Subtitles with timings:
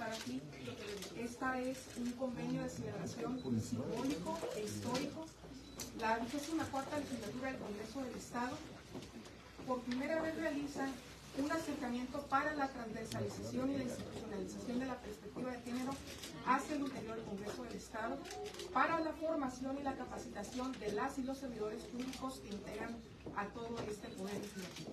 [0.00, 0.40] estar aquí.
[1.18, 5.26] Esta es un convenio de celebración simbólico e histórico.
[5.98, 8.56] La 24 legislatura del Congreso del Estado
[9.66, 10.88] por primera vez realiza
[11.38, 15.92] un acercamiento para la transversalización y la institucionalización de la perspectiva de género
[16.46, 18.18] hacia el interior del Congreso del Estado,
[18.72, 22.96] para la formación y la capacitación de las y los servidores públicos que integran
[23.36, 24.92] a todo este poder legislativo.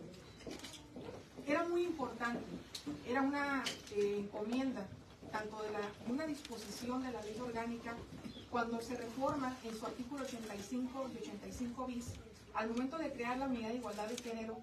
[1.48, 2.44] Era muy importante,
[3.08, 3.64] era una
[3.96, 4.86] eh, encomienda,
[5.32, 7.96] tanto de la, una disposición de la ley orgánica,
[8.52, 12.06] cuando se reforma en su artículo 85 y 85 bis,
[12.54, 14.58] al momento de crear la unidad de igualdad de género,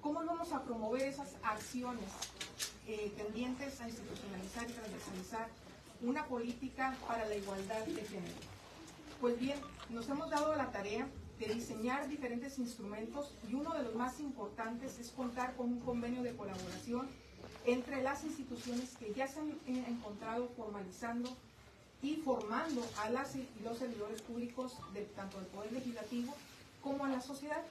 [0.00, 2.08] ¿Cómo vamos a promover esas acciones
[2.86, 5.48] eh, tendientes a institucionalizar y transversalizar
[6.00, 8.34] una política para la igualdad de género?
[9.20, 9.58] Pues bien,
[9.90, 11.06] nos hemos dado la tarea
[11.40, 16.22] de diseñar diferentes instrumentos y uno de los más importantes es contar con un convenio
[16.22, 17.08] de colaboración
[17.64, 21.34] entre las instituciones que ya se han encontrado formalizando
[22.02, 26.34] y formando a los servidores públicos de, tanto del Poder Legislativo
[26.82, 27.62] como a la sociedad.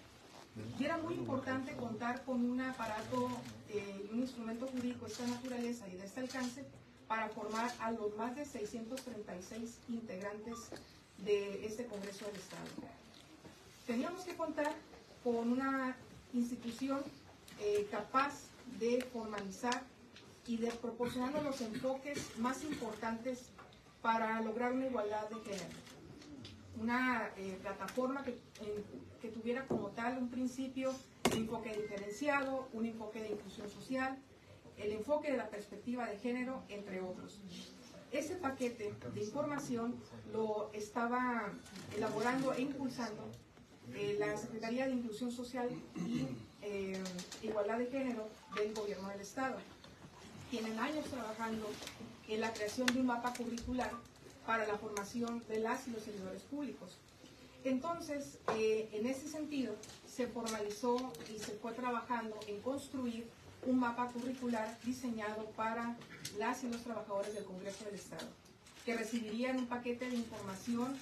[0.79, 3.29] Y era muy importante contar con un aparato,
[3.69, 6.65] eh, un instrumento jurídico de esta naturaleza y de este alcance
[7.07, 10.57] para formar a los más de 636 integrantes
[11.19, 12.99] de este Congreso del Estado.
[13.89, 14.71] Teníamos que contar
[15.23, 15.97] con una
[16.35, 17.01] institución
[17.59, 18.35] eh, capaz
[18.79, 19.81] de formalizar
[20.45, 23.49] y de proporcionar los enfoques más importantes
[24.03, 25.77] para lograr una igualdad de género
[26.79, 28.37] una eh, plataforma que,
[29.23, 30.93] que, tuviera como tal un principio
[31.31, 34.19] un enfoque diferenciado, un enfoque de inclusión social,
[34.77, 37.39] el enfoque de la perspectiva de género, entre otros.
[38.11, 39.95] Ese paquete de información
[40.31, 41.51] lo estaba
[41.97, 43.23] elaborando e impulsando
[43.95, 46.27] eh, la Secretaría de Inclusión Social y
[46.61, 47.01] eh,
[47.43, 49.57] Igualdad de Género del Gobierno del Estado.
[50.51, 51.67] Tienen años trabajando
[52.27, 53.91] en la creación de un mapa curricular
[54.45, 56.97] para la formación de las y los servidores públicos.
[57.63, 59.75] Entonces, eh, en ese sentido,
[60.07, 63.27] se formalizó y se fue trabajando en construir
[63.65, 65.97] un mapa curricular diseñado para
[66.37, 68.27] las y los trabajadores del Congreso del Estado,
[68.85, 70.95] que recibirían un paquete de información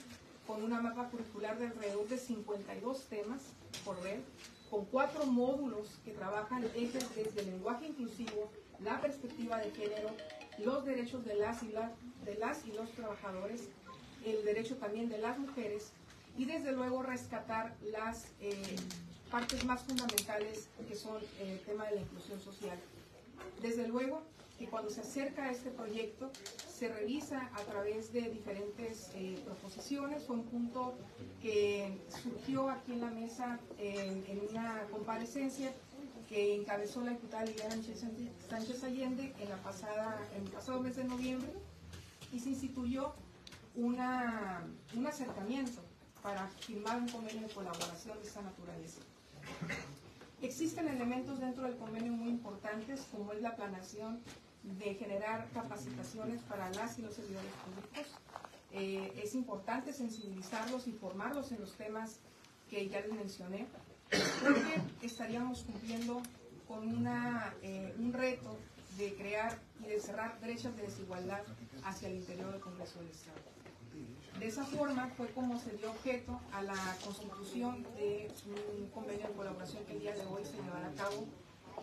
[0.48, 3.42] con una mapa curricular de alrededor de 52 temas
[3.84, 4.22] por ver,
[4.72, 8.50] con cuatro módulos que trabajan ejes desde el lenguaje inclusivo,
[8.84, 10.10] la perspectiva de género,
[10.60, 11.68] los derechos de las y,
[12.26, 13.70] de las y los trabajadores,
[14.26, 15.92] el derecho también de las mujeres
[16.38, 18.76] y desde luego rescatar las eh,
[19.30, 22.78] partes más fundamentales que son el tema de la inclusión social.
[23.62, 24.22] Desde luego
[24.58, 26.32] que cuando se acerca a este proyecto
[26.68, 30.24] se revisa a través de diferentes eh, proposiciones.
[30.26, 30.96] Fue un punto
[31.42, 35.74] que surgió aquí en la mesa en, una comparecencia
[36.28, 37.76] que encabezó la diputada Liliana
[38.50, 41.50] Sánchez Allende en, la pasada, en el pasado mes de noviembre
[42.34, 43.14] y se instituyó
[43.76, 44.64] una,
[44.96, 45.82] un acercamiento
[46.22, 49.00] para firmar un convenio de colaboración de esta naturaleza.
[50.42, 54.20] Existen elementos dentro del convenio muy importantes como es la planeación
[54.80, 58.14] de generar capacitaciones para las y los servidores públicos.
[58.74, 62.20] Eh, es importante sensibilizarlos y formarlos en los temas
[62.70, 63.66] que ya les mencioné
[64.44, 66.22] porque estaríamos cumpliendo
[66.68, 68.58] con una, eh, un reto
[68.98, 71.44] de crear y de cerrar brechas de desigualdad
[71.84, 73.38] hacia el interior del Congreso del Estado.
[74.40, 79.34] De esa forma fue como se dio objeto a la constitución de un convenio de
[79.34, 81.26] colaboración que el día de hoy se llevará a cabo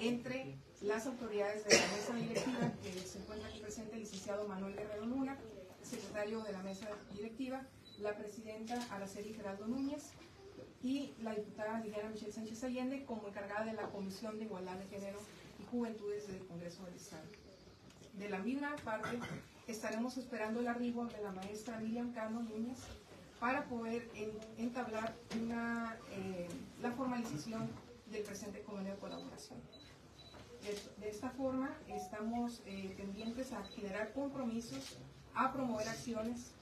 [0.01, 4.77] entre las autoridades de la mesa directiva, que se encuentra aquí presente el licenciado Manuel
[4.77, 5.39] Guerrero Luna,
[5.83, 7.63] secretario de la mesa directiva,
[8.01, 10.11] la presidenta Araceli Geraldo Núñez,
[10.83, 14.87] y la diputada Liliana Michelle Sánchez Allende como encargada de la Comisión de Igualdad de
[14.87, 15.19] Género
[15.59, 17.25] y Juventudes del Congreso del Estado.
[18.13, 19.19] De la misma parte,
[19.67, 22.79] estaremos esperando el arribo de la maestra Miriam Cano Núñez
[23.41, 24.09] para poder
[24.59, 25.17] entablar
[26.11, 26.49] eh,
[26.83, 27.71] la formalización
[28.11, 29.59] del presente convenio de colaboración.
[30.65, 34.97] De, esta forma, estamos eh, pendientes a generar compromisos,
[35.35, 36.53] a promover acciones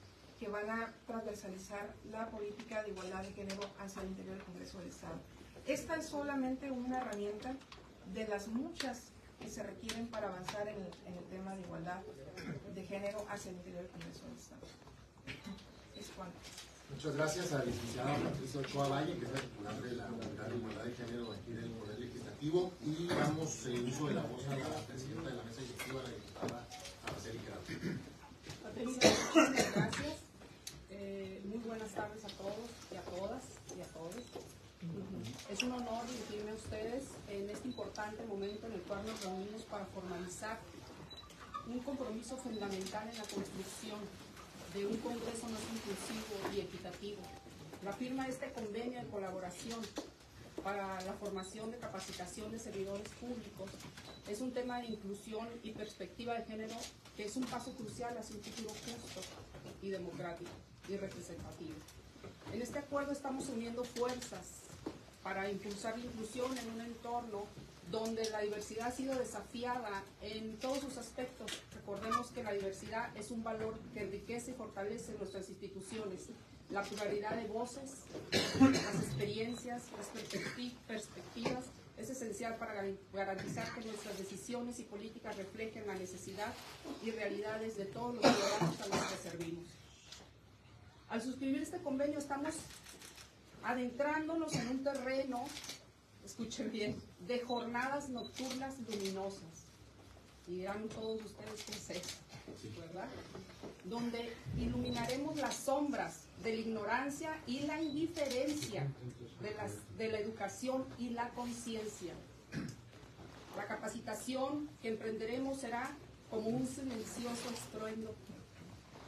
[0.41, 4.79] que van a transversalizar la política de igualdad de género hacia el interior del Congreso
[4.79, 5.15] del Estado.
[5.65, 7.55] Esta es solamente una herramienta
[8.13, 12.01] de las muchas que se requieren para avanzar en el, tema de igualdad
[12.75, 14.67] de género hacia el interior del Congreso del Estado.
[15.97, 16.37] Es cuanto.
[16.89, 20.47] Muchas gracias a la licenciada Patricia Ochoa Valle, que es la titular de la Unidad
[20.47, 24.47] de Igualdad de Género aquí del Poder Legislativo, y damos el uso de la voz
[24.47, 26.67] a la presidenta de la mesa directiva, la diputada
[27.05, 27.39] Araceli
[28.85, 30.13] Muchas gracias.
[30.89, 33.43] Eh, muy buenas tardes a todos y a todas
[33.77, 34.15] y a todos.
[35.49, 39.61] Es un honor dirigirme a ustedes en este importante momento en el cual nos reunimos
[39.63, 40.59] para formalizar
[41.67, 43.99] un compromiso fundamental en la construcción
[44.73, 47.21] de un Congreso más inclusivo y equitativo.
[47.83, 49.79] La firma de este convenio de colaboración
[50.63, 53.69] para la formación de capacitación de servidores públicos
[54.27, 56.75] es un tema de inclusión y perspectiva de género
[57.15, 59.21] que es un paso crucial hacia un futuro justo
[59.81, 60.49] y democrático
[60.87, 61.75] y representativo.
[62.51, 64.63] En este acuerdo estamos uniendo fuerzas
[65.21, 67.45] para impulsar la inclusión en un entorno
[67.91, 71.51] donde la diversidad ha sido desafiada en todos sus aspectos.
[71.85, 76.29] Recordemos que la diversidad es un valor que enriquece y fortalece nuestras instituciones.
[76.69, 80.07] La pluralidad de voces, las experiencias, las
[80.87, 81.65] perspectivas
[81.97, 86.53] es esencial para garantizar que nuestras decisiones y políticas reflejen la necesidad
[87.03, 89.65] y realidades de todos los ciudadanos a los que servimos.
[91.09, 92.55] Al suscribir este convenio estamos
[93.61, 95.43] adentrándonos en un terreno,
[96.23, 96.95] escuchen bien,
[97.27, 99.72] de jornadas nocturnas luminosas.
[100.47, 101.97] Y dirán todos ustedes qué
[102.67, 103.07] es ¿verdad?
[103.85, 108.85] Donde iluminaremos las sombras de la ignorancia y la indiferencia
[109.41, 112.13] de, de la educación y la conciencia.
[113.55, 115.95] La capacitación que emprenderemos será
[116.29, 118.15] como un silencioso estruendo,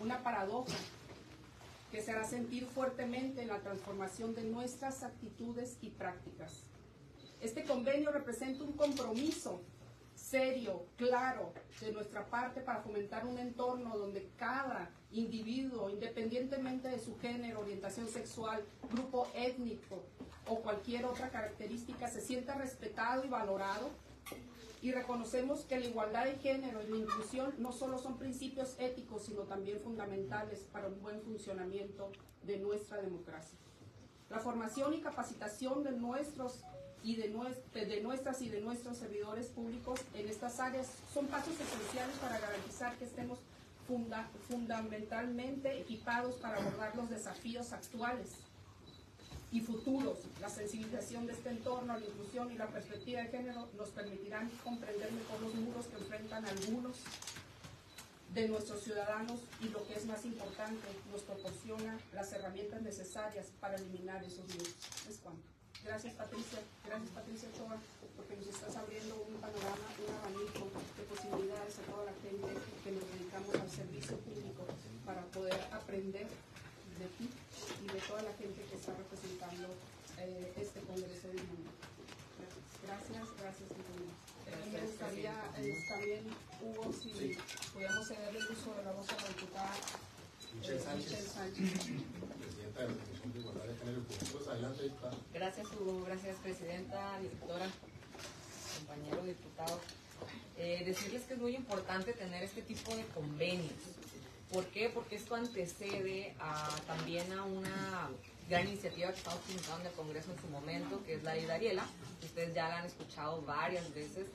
[0.02, 0.76] una paradoja
[1.92, 6.52] que se hará sentir fuertemente en la transformación de nuestras actitudes y prácticas.
[7.42, 9.62] Este convenio representa un compromiso
[10.15, 17.17] serio, claro, de nuestra parte para fomentar un entorno donde cada individuo, independientemente de su
[17.19, 20.03] género, orientación sexual, grupo étnico
[20.47, 23.89] o cualquier otra característica, se sienta respetado y valorado
[24.81, 29.23] y reconocemos que la igualdad de género y la inclusión no solo son principios éticos,
[29.25, 32.12] sino también fundamentales para un buen funcionamiento
[32.44, 33.57] de nuestra democracia.
[34.29, 36.63] La formación y capacitación de nuestros
[37.06, 37.30] y de,
[37.86, 42.98] de, nuestras y de nuestros servidores públicos en estas áreas son pasos esenciales para garantizar
[42.98, 43.38] que estemos
[44.50, 48.30] fundamentalmente equipados para abordar los desafíos actuales
[49.52, 50.18] y futuros.
[50.42, 55.12] La sensibilización de este entorno, la inclusión y la perspectiva de género nos permitirán comprender
[55.12, 56.98] mejor los muros que enfrentan algunos
[58.34, 63.75] de nuestros ciudadanos y lo que es más importante, nos proporciona las herramientas necesarias para
[63.75, 64.74] eliminar esos muros.
[65.08, 65.56] Es cuanto.
[65.86, 67.78] Gracias Patricia, gracias Patricia Choa,
[68.18, 70.66] porque nos estás abriendo un panorama, un abanico
[70.98, 72.50] de posibilidades a toda la gente
[72.82, 74.66] que nos dedicamos al servicio público
[75.06, 79.78] para poder aprender de ti y de toda la gente que está representando
[80.18, 81.70] eh, este Congreso del Mundo.
[82.82, 83.70] Gracias, gracias, gracias
[84.74, 86.24] Me gustaría eh, también,
[86.66, 87.38] Hugo, si
[87.74, 89.78] pudiéramos cederle el uso de la voz a la diputada
[90.58, 91.30] Michelle Sánchez,
[92.42, 93.55] presidenta de la Comisión de Igualdad.
[93.55, 93.55] de Género
[94.31, 94.47] pues
[95.33, 96.03] Gracias, Hugo.
[96.06, 97.67] Gracias, presidenta, directora,
[98.77, 99.79] compañero diputado.
[100.57, 103.73] Eh, decirles que es muy importante tener este tipo de convenios
[104.51, 104.89] ¿Por qué?
[104.89, 108.09] Porque esto antecede a, también a una
[108.47, 111.45] gran iniciativa que estamos presentando en el Congreso en su momento, que es la ley
[111.45, 111.85] Dariela.
[112.23, 114.27] Ustedes ya la han escuchado varias veces,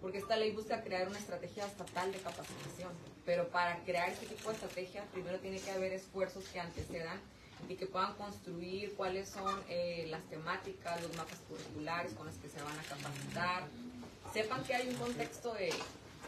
[0.00, 2.92] porque esta ley busca crear una estrategia estatal de capacitación.
[3.24, 7.18] Pero para crear este tipo de estrategia, primero tiene que haber esfuerzos que antecedan
[7.68, 12.48] y que puedan construir cuáles son eh, las temáticas, los mapas curriculares con los que
[12.48, 13.64] se van a capacitar.
[14.32, 15.72] Sepan que hay un contexto de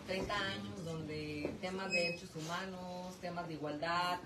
[0.07, 4.19] 30 años donde temas de derechos humanos, temas de igualdad,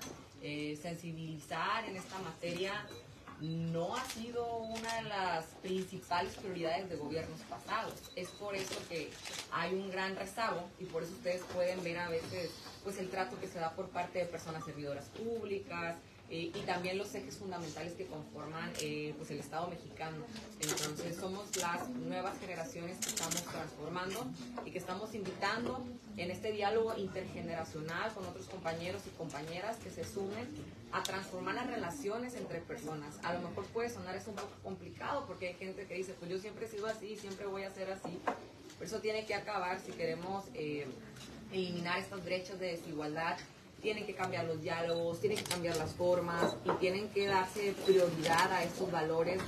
[0.42, 2.86] eh, sensibilizar en esta materia
[3.42, 7.94] no ha sido una de las principales prioridades de gobiernos pasados.
[8.14, 9.10] Es por eso que
[9.50, 12.52] hay un gran rezago y por eso ustedes pueden ver a veces
[12.84, 15.96] pues el trato que se da por parte de personas servidoras públicas,
[16.32, 20.16] eh, y también los ejes fundamentales que conforman eh, pues el Estado mexicano.
[20.60, 24.24] Entonces somos las nuevas generaciones que estamos transformando
[24.64, 25.84] y que estamos invitando
[26.16, 30.48] en este diálogo intergeneracional con otros compañeros y compañeras que se sumen
[30.90, 33.18] a transformar las relaciones entre personas.
[33.24, 36.30] A lo mejor puede sonar eso un poco complicado porque hay gente que dice, pues
[36.30, 38.18] yo siempre he sido así, siempre voy a ser así.
[38.78, 40.86] Por eso tiene que acabar si queremos eh,
[41.52, 43.36] eliminar estas brechas de desigualdad
[43.82, 48.52] tienen que cambiar los diálogos, tienen que cambiar las formas y tienen que darse prioridad
[48.52, 49.40] a estos valores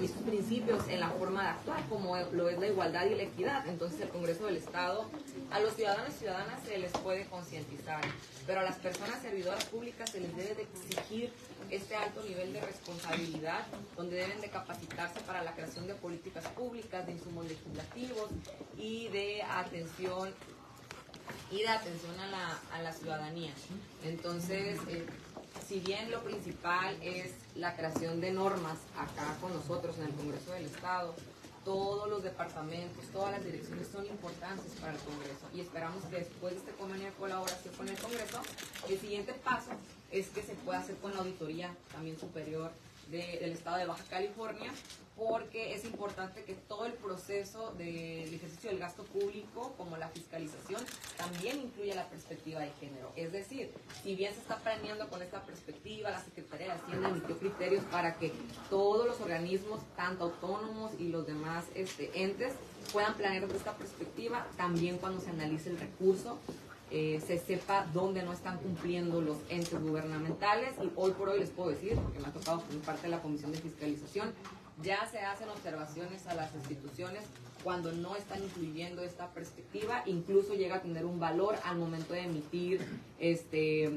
[0.00, 3.22] y estos principios en la forma de actuar, como lo es la igualdad y la
[3.22, 3.68] equidad.
[3.68, 5.08] Entonces el Congreso del Estado,
[5.50, 8.00] a los ciudadanos y ciudadanas se les puede concientizar,
[8.46, 11.32] pero a las personas servidoras públicas se les debe de exigir
[11.70, 13.64] este alto nivel de responsabilidad,
[13.96, 18.30] donde deben de capacitarse para la creación de políticas públicas, de insumos legislativos
[18.76, 20.34] y de atención
[21.50, 23.52] y de atención a la, a la ciudadanía.
[24.04, 25.06] Entonces, eh,
[25.66, 30.52] si bien lo principal es la creación de normas acá con nosotros en el Congreso
[30.52, 31.14] del Estado,
[31.64, 36.54] todos los departamentos, todas las direcciones son importantes para el Congreso y esperamos que después
[36.54, 38.40] de este convenio de colaboración con el Congreso,
[38.88, 39.70] el siguiente paso
[40.10, 42.72] es que se pueda hacer con la auditoría también superior
[43.10, 44.72] del Estado de Baja California
[45.20, 50.80] porque es importante que todo el proceso del ejercicio del gasto público, como la fiscalización,
[51.18, 53.12] también incluya la perspectiva de género.
[53.16, 53.70] Es decir,
[54.02, 58.16] si bien se está planeando con esta perspectiva, la Secretaría de Hacienda emitió criterios para
[58.16, 58.32] que
[58.70, 62.54] todos los organismos, tanto autónomos y los demás este, entes,
[62.90, 66.38] puedan planear desde esta perspectiva, también cuando se analice el recurso,
[66.90, 71.50] eh, se sepa dónde no están cumpliendo los entes gubernamentales y hoy por hoy les
[71.50, 74.32] puedo decir, porque me ha tocado formar parte de la Comisión de Fiscalización,
[74.82, 77.24] ya se hacen observaciones a las instituciones
[77.62, 82.20] cuando no están incluyendo esta perspectiva, incluso llega a tener un valor al momento de
[82.20, 82.80] emitir
[83.18, 83.90] este,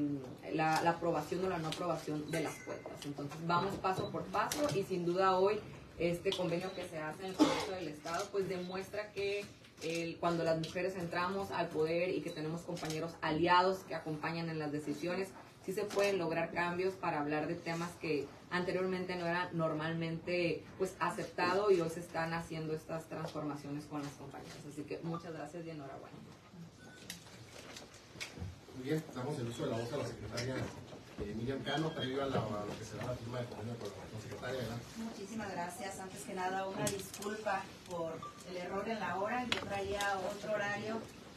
[0.52, 2.92] la, aprobación o la no aprobación de las cuentas.
[3.04, 5.58] Entonces vamos paso por paso y sin duda hoy
[5.98, 9.44] este convenio que se hace en el Congreso del Estado pues demuestra que
[10.20, 14.72] cuando las mujeres entramos al poder y que tenemos compañeros aliados que acompañan en las
[14.72, 15.28] decisiones,
[15.64, 20.94] sí se pueden lograr cambios para hablar de temas que anteriormente no eran normalmente pues
[21.00, 24.56] aceptado y hoy se están haciendo estas transformaciones con las compañías.
[24.70, 26.16] Así que muchas gracias y enhorabuena.
[28.76, 30.54] Muy bien, damos el uso de la voz a la secretaria
[31.20, 34.62] eh, Miriam Cano, previo a, lo que será la firma de convenio con la secretaria.
[34.96, 36.00] Muchísimas gracias.
[36.00, 38.18] Antes que nada, una disculpa por
[38.50, 39.44] el error en la hora.
[39.44, 40.94] Yo traía otro horario,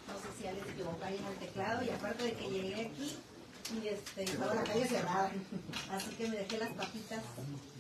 [0.08, 2.86] no sé si alguien se equivocó ahí en el teclado y aparte de que llegué
[2.88, 3.18] aquí,
[3.76, 5.32] y este, estaba la calle cerrada.
[5.92, 7.24] Así que me dejé las papitas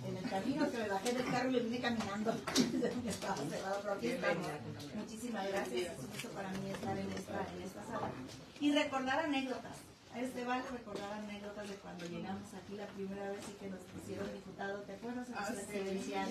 [0.06, 2.32] en el camino, que me bajé del carro y me vine caminando.
[3.08, 4.48] estaba cerrado, pero aquí estamos.
[4.96, 8.12] Muchísimas gracias, es un gusto para mí estar en esta, en esta sala.
[8.60, 9.78] Y recordar anécdotas
[10.20, 14.34] este vale recordar anécdotas de cuando llegamos aquí la primera vez y que nos pusieron
[14.34, 15.28] diputado, ¿te acuerdas?
[15.36, 16.30] Ah, nuestra credencial.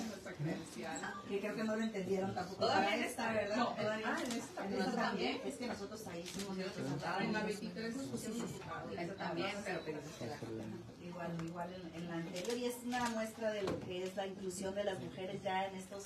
[1.29, 2.61] Que creo que no lo entendieron tampoco.
[2.61, 3.57] Todavía en esta, ¿verdad?
[3.57, 4.07] No, todavía.
[4.07, 4.67] Ah, en esta.
[4.67, 5.41] En esta también.
[5.45, 7.21] Es que nosotros ahí hicimos diputado.
[7.21, 8.91] En la 23 nos pusimos diputado.
[8.93, 9.81] Eso también, pero
[11.01, 12.57] Igual, igual en, en la anterior.
[12.59, 15.77] Y es una muestra de lo que es la inclusión de las mujeres ya en
[15.77, 16.05] estos,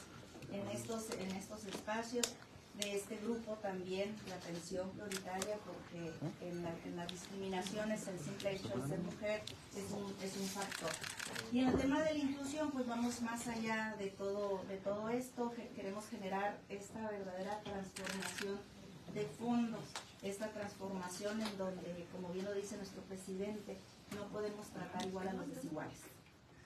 [0.53, 2.35] en estos, en estos espacios
[2.81, 8.57] de este grupo también la atención prioritaria porque en, la, en las discriminaciones el simple
[8.57, 9.43] hecho de ser mujer
[9.77, 10.91] es un, es un factor.
[11.53, 15.09] Y en el tema de la inclusión pues vamos más allá de todo, de todo
[15.11, 18.59] esto, que queremos generar esta verdadera transformación
[19.15, 19.85] de fondos,
[20.23, 23.77] esta transformación en donde, como bien lo dice nuestro presidente,
[24.15, 25.99] no podemos tratar igual a los desiguales.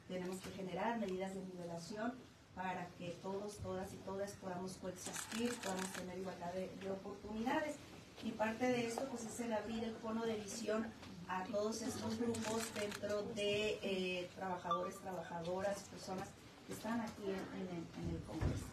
[0.08, 2.14] Tenemos que generar medidas de nivelación
[2.54, 7.76] para que todos, todas y todas podamos coexistir, podamos tener igualdad de, oportunidades.
[8.22, 10.86] Y parte de esto pues es el abrir el cono de visión
[11.28, 16.28] a todos estos grupos dentro de eh, trabajadores, trabajadoras, personas
[16.66, 18.64] que están aquí en, el, Congreso.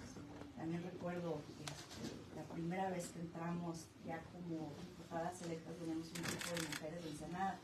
[0.55, 6.55] También recuerdo que la primera vez que entramos ya como diputadas electas tenemos un grupo
[6.55, 7.57] de mujeres del Senado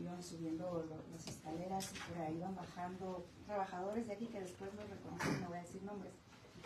[0.00, 4.82] iban subiendo las escaleras y por ahí iban bajando trabajadores de aquí que después no
[4.82, 6.12] reconocen, no voy a decir nombres,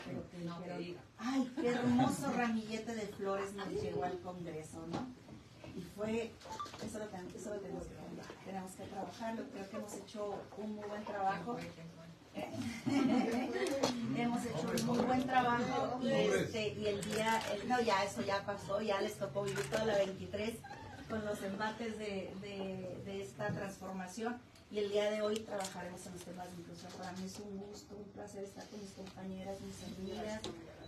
[0.04, 5.06] pero que dijeron, ay, qué hermoso ramillete de flores nos llegó al Congreso, ¿no?
[5.74, 6.32] Y fue,
[6.84, 10.34] eso lo, tenemos, eso lo tenemos que cambiar, tenemos que trabajarlo, creo que hemos hecho
[10.56, 11.56] un muy buen trabajo.
[14.16, 18.44] hemos hecho un muy buen trabajo y, este, y el día, no, ya eso ya
[18.44, 20.54] pasó, ya les tocó vivir toda la 23
[21.08, 22.32] con los embates de,
[23.04, 24.36] de, esta transformación
[24.70, 26.92] y el día de hoy trabajaremos en los temas de inclusión.
[26.98, 30.40] Para mí es un gusto, un placer estar con mis compañeras, mis amigas,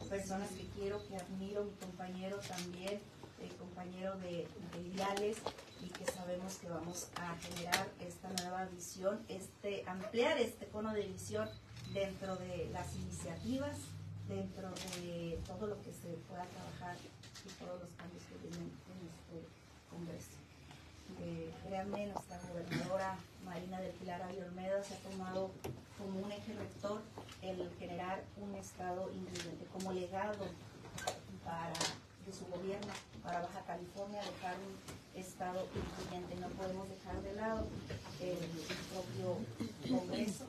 [0.08, 3.00] personas que quiero, que admiro, mi compañero también,
[3.40, 5.38] el compañero de, de ideales
[5.84, 11.06] y que sabemos que vamos a generar esta nueva visión, este ampliar este cono de
[11.06, 11.48] visión
[11.92, 13.76] dentro de las iniciativas,
[14.28, 14.70] dentro
[15.00, 16.96] de todo lo que se pueda trabajar
[17.46, 19.57] y todos los cambios que vienen en este
[19.90, 20.38] Congreso.
[21.20, 25.50] Eh, créanme, nuestra gobernadora Marina del Pilar Avi Olmedo se ha tomado
[25.96, 27.02] como un eje rector
[27.42, 30.34] el generar un Estado incluyente, como legado
[32.26, 32.92] de su gobierno
[33.22, 36.36] para Baja California, dejar un Estado incluyente.
[36.36, 37.66] No podemos dejar de lado
[38.20, 38.38] el,
[38.92, 40.46] propio Congreso,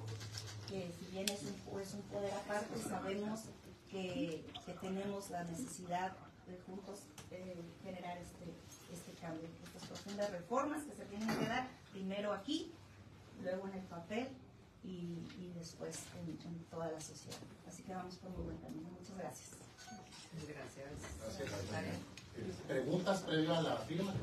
[0.67, 3.41] que si bien es un, es un poder aparte, sabemos
[3.89, 6.12] que, que, tenemos la necesidad
[6.48, 7.00] de juntos
[7.31, 8.46] eh, generar este
[8.93, 12.72] este cambio, estas profundas reformas que se tienen que dar primero aquí,
[13.41, 14.27] luego en el papel
[14.84, 17.38] y, y después en, en, toda la sociedad.
[17.67, 18.89] Así que vamos por muy buen camino.
[18.89, 19.50] Muchas gracias.
[20.48, 20.88] Gracias.
[21.27, 21.98] gracias
[22.67, 24.13] ¿Preguntas previo a la firma?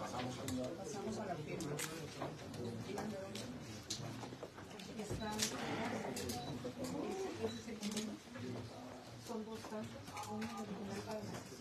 [0.00, 1.70] Pasamos a, Pasamos a la firma.
[9.26, 10.03] Son dos tantos,
[10.40, 11.53] Gracias.